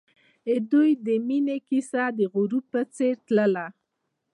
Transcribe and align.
د 0.47 0.49
دوی 0.71 0.91
د 1.05 1.07
مینې 1.27 1.57
کیسه 1.69 2.03
د 2.17 2.19
غروب 2.33 2.65
په 2.73 2.81
څېر 2.95 3.13
تلله. 3.27 3.65